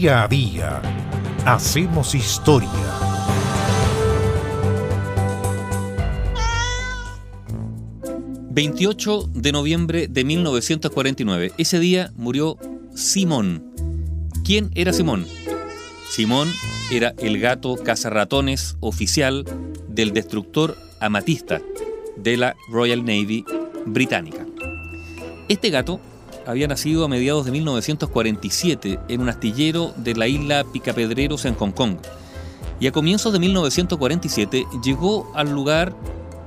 [0.00, 0.80] Día a día
[1.44, 2.70] hacemos historia.
[8.50, 11.52] ...28 de noviembre de 1949...
[11.58, 12.58] ...ese día murió
[12.94, 13.74] Simón.
[14.44, 15.26] ¿Quién era Simón?
[16.08, 16.48] Simón
[16.92, 19.44] era el gato cazarratones oficial
[19.88, 21.60] del destructor Amatista
[22.16, 23.44] de la Royal Navy
[23.84, 24.46] británica.
[25.48, 26.00] Este gato
[26.48, 31.72] había nacido a mediados de 1947 en un astillero de la isla Picapedreros en Hong
[31.72, 31.98] Kong.
[32.80, 35.94] Y a comienzos de 1947 llegó al lugar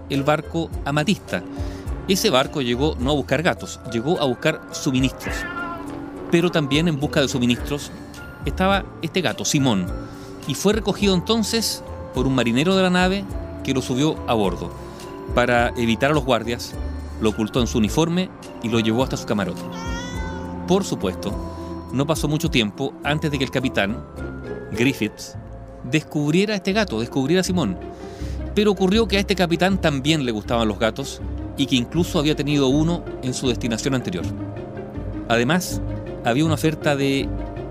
[0.10, 1.44] el barco Amatista.
[2.08, 5.36] Ese barco llegó no a buscar gatos, llegó a buscar suministros.
[6.32, 7.92] Pero también en busca de suministros
[8.44, 9.86] estaba este gato, Simón,
[10.48, 11.84] y fue recogido entonces
[12.16, 13.24] por un marinero de la nave
[13.64, 14.74] que lo subió a bordo.
[15.36, 16.74] Para evitar a los guardias,
[17.22, 18.30] lo ocultó en su uniforme
[18.64, 19.62] y lo llevó hasta su camarote.
[20.68, 21.32] Por supuesto,
[21.94, 24.04] no pasó mucho tiempo antes de que el capitán,
[24.72, 25.38] Griffiths,
[25.84, 27.78] descubriera a este gato, descubriera a Simón.
[28.56, 31.22] Pero ocurrió que a este capitán también le gustaban los gatos
[31.58, 34.26] y que incluso había tenido uno en su destinación anterior.
[35.30, 35.82] Además,
[36.26, 37.28] había una oferta de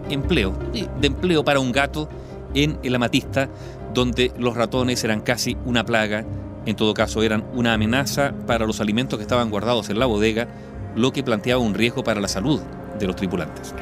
[0.08, 2.08] empleo, de empleo para un gato
[2.54, 3.48] en el Amatista,
[3.94, 6.24] donde los ratones eran casi una plaga,
[6.66, 10.48] en todo caso eran una amenaza para los alimentos que estaban guardados en la bodega,
[10.94, 12.60] lo que planteaba un riesgo para la salud
[12.98, 13.74] de los tripulantes.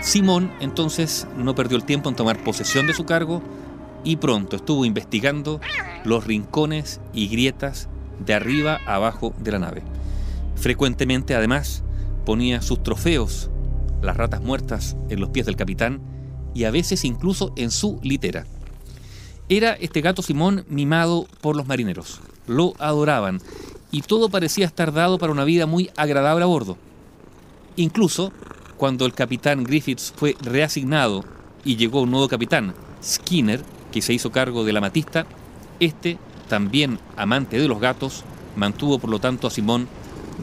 [0.00, 3.42] Simón entonces no perdió el tiempo en tomar posesión de su cargo
[4.04, 5.60] y pronto estuvo investigando
[6.04, 7.88] los rincones y grietas
[8.24, 9.82] de arriba a abajo de la nave.
[10.54, 11.82] Frecuentemente además
[12.24, 13.50] ponía sus trofeos,
[14.02, 16.00] las ratas muertas, en los pies del capitán
[16.54, 18.44] y a veces incluso en su litera.
[19.50, 22.20] Era este gato Simón mimado por los marineros.
[22.46, 23.40] Lo adoraban
[23.90, 26.76] y todo parecía estar dado para una vida muy agradable a bordo.
[27.76, 28.30] Incluso
[28.76, 31.24] cuando el capitán Griffiths fue reasignado
[31.64, 35.26] y llegó un nuevo capitán, Skinner, que se hizo cargo de la matista,
[35.80, 36.18] este,
[36.48, 38.24] también amante de los gatos,
[38.54, 39.88] mantuvo por lo tanto a Simón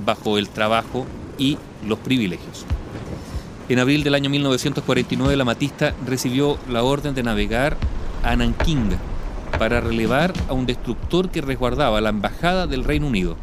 [0.03, 1.05] bajo el trabajo
[1.37, 2.65] y los privilegios.
[3.69, 7.77] En abril del año 1949 la matista recibió la orden de navegar
[8.25, 8.35] a
[9.59, 13.37] para relevar a un destructor que resguardaba la embajada del Reino Unido.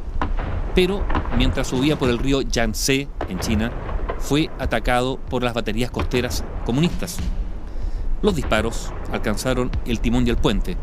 [0.74, 1.04] Pero
[1.38, 3.70] mientras subía por el río Yangtze, en China,
[4.18, 7.18] fue atacado por las baterías costeras comunistas.
[8.22, 10.76] Los disparos alcanzaron el timón y el puente,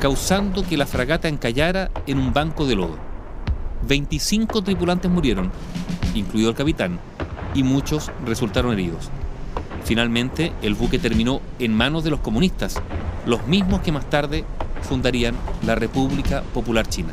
[0.00, 2.96] causando que la fragata encallara en un banco de lodo.
[3.86, 5.50] 25 tripulantes murieron,
[6.14, 6.98] incluido el capitán,
[7.54, 9.10] y muchos resultaron heridos.
[9.84, 12.82] Finalmente, el buque terminó en manos de los comunistas,
[13.26, 14.44] los mismos que más tarde
[14.82, 17.12] fundarían la República Popular China.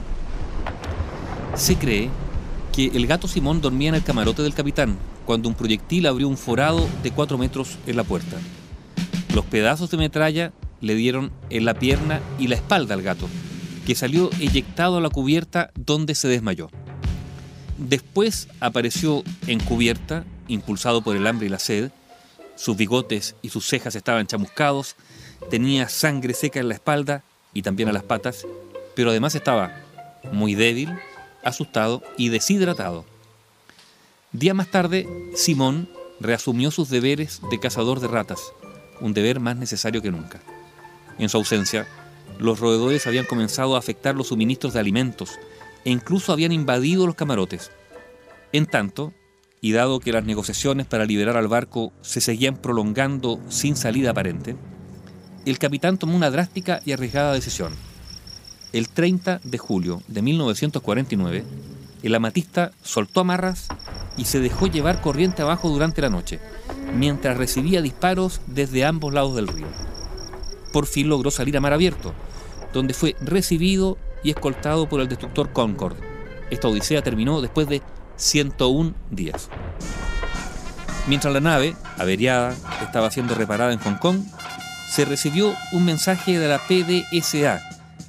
[1.55, 2.09] Se cree
[2.71, 6.37] que el gato Simón dormía en el camarote del capitán cuando un proyectil abrió un
[6.37, 8.37] forado de 4 metros en la puerta.
[9.33, 13.27] Los pedazos de metralla le dieron en la pierna y la espalda al gato,
[13.85, 16.69] que salió eyectado a la cubierta donde se desmayó.
[17.77, 21.91] Después apareció en cubierta, impulsado por el hambre y la sed,
[22.55, 24.95] sus bigotes y sus cejas estaban chamuscados,
[25.49, 27.23] tenía sangre seca en la espalda
[27.53, 28.45] y también a las patas,
[28.95, 29.75] pero además estaba
[30.31, 30.89] muy débil,
[31.43, 33.05] asustado y deshidratado.
[34.31, 35.89] Día más tarde, Simón
[36.19, 38.39] reasumió sus deberes de cazador de ratas,
[39.01, 40.41] un deber más necesario que nunca.
[41.19, 41.87] En su ausencia,
[42.39, 45.31] los roedores habían comenzado a afectar los suministros de alimentos
[45.85, 47.71] e incluso habían invadido los camarotes.
[48.51, 49.13] En tanto,
[49.61, 54.55] y dado que las negociaciones para liberar al barco se seguían prolongando sin salida aparente,
[55.51, 57.73] el capitán tomó una drástica y arriesgada decisión.
[58.71, 61.43] El 30 de julio de 1949,
[62.01, 63.67] el amatista soltó amarras
[64.17, 66.39] y se dejó llevar corriente abajo durante la noche,
[66.95, 69.67] mientras recibía disparos desde ambos lados del río.
[70.71, 72.13] Por fin logró salir a mar abierto,
[72.73, 75.97] donde fue recibido y escoltado por el destructor Concord.
[76.49, 77.81] Esta odisea terminó después de
[78.15, 79.49] 101 días.
[81.07, 84.21] Mientras la nave, averiada, estaba siendo reparada en Hong Kong,
[84.93, 87.59] se recibió un mensaje de la PDSA,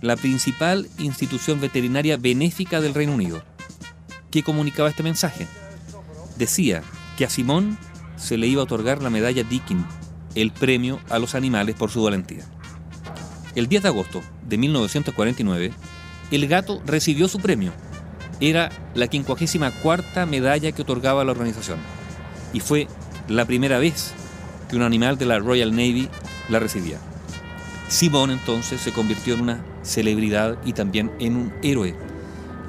[0.03, 3.43] la principal institución veterinaria benéfica del Reino Unido.
[4.31, 5.47] ¿Qué comunicaba este mensaje?
[6.37, 6.83] Decía
[7.17, 7.79] que a Simón
[8.19, 9.83] se le iba a otorgar la medalla Dickin,
[10.35, 12.45] el premio a los animales por su valentía.
[13.55, 15.73] El 10 de agosto de 1949,
[16.33, 17.73] el gato recibió su premio.
[18.41, 21.79] Era la 54 medalla que otorgaba la organización
[22.53, 22.89] y fue
[23.27, 24.13] la primera vez
[24.69, 26.11] que un animal de la Royal Navy
[26.49, 26.99] la recibía.
[27.89, 31.95] Simón entonces se convirtió en una celebridad y también en un héroe.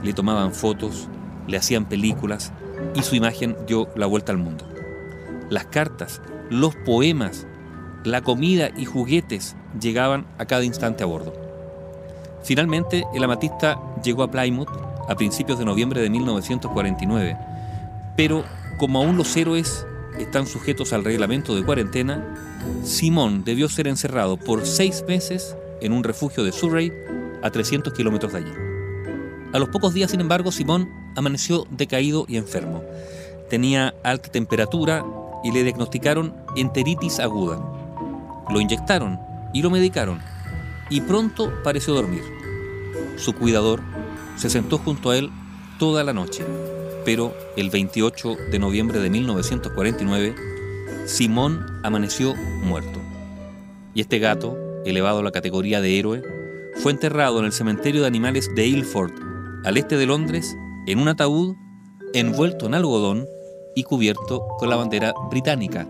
[0.04, 1.08] Le tomaban fotos,
[1.48, 2.52] le hacían películas
[2.94, 4.66] y su imagen dio la vuelta al mundo.
[5.50, 7.48] Las cartas, los poemas,
[8.04, 11.34] la comida y juguetes llegaban a cada instante a bordo.
[12.44, 14.70] Finalmente, el amatista llegó a Plymouth
[15.08, 17.38] a principios de noviembre de 1949,
[18.16, 18.44] pero
[18.78, 19.86] como aún los héroes
[20.20, 22.24] están sujetos al reglamento de cuarentena,
[22.84, 26.92] Simón debió ser encerrado por seis meses en un refugio de Surrey
[27.42, 28.52] a 300 kilómetros de allí.
[29.54, 32.84] A los pocos días, sin embargo, Simón amaneció decaído y enfermo.
[33.50, 35.06] Tenía alta temperatura
[35.44, 37.60] y le diagnosticaron enteritis aguda.
[38.50, 39.20] Lo inyectaron
[39.54, 40.20] y lo medicaron
[40.90, 42.24] y pronto pareció dormir.
[43.18, 43.82] Su cuidador
[44.36, 45.30] se sentó junto a él
[45.80, 46.46] toda la noche,
[47.06, 50.36] pero el 28 de noviembre de 1949,
[51.06, 53.00] Simón amaneció muerto.
[53.94, 56.22] Y este gato, elevado a la categoría de héroe,
[56.76, 59.14] fue enterrado en el cementerio de animales de Ilford,
[59.64, 60.58] al este de Londres,
[60.88, 61.56] en un ataúd
[62.14, 63.26] envuelto en algodón
[63.76, 65.88] y cubierto con la bandera británica.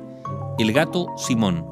[0.60, 1.66] El gato Simón,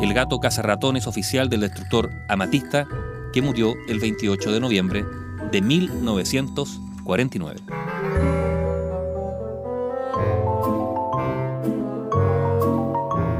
[0.00, 2.86] el gato cazarratones oficial del destructor Amatista,
[3.32, 5.04] que murió el 28 de noviembre
[5.50, 7.73] de 1949.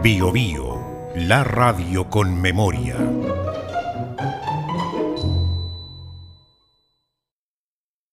[0.05, 2.95] Bio Bio, la radio con memoria.